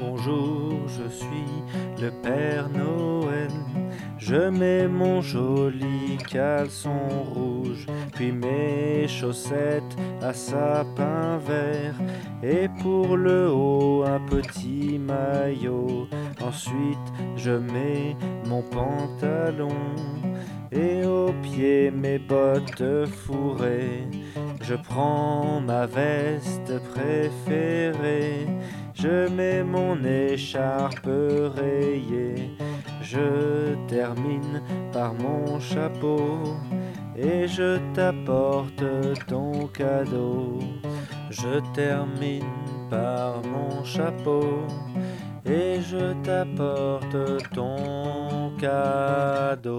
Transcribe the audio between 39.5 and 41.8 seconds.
cadeau. Je